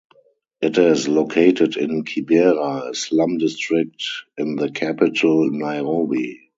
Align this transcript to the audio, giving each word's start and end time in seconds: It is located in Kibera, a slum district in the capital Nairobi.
It 0.63 0.79
is 0.79 1.07
located 1.07 1.77
in 1.77 2.03
Kibera, 2.05 2.89
a 2.89 2.95
slum 2.95 3.37
district 3.37 4.03
in 4.35 4.55
the 4.55 4.71
capital 4.71 5.47
Nairobi. 5.51 6.39